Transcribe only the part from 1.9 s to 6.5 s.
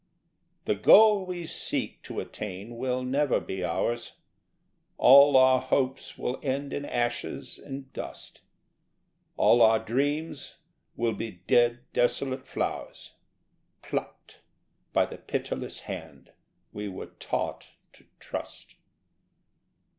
to attain will never be ours: All our hopes will